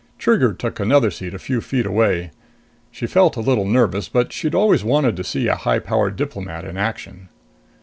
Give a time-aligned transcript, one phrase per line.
[0.17, 2.31] Trigger took another seat a few feet away.
[2.89, 6.65] She felt a little nervous, but she'd always wanted to see a high powered diplomat
[6.65, 7.29] in action.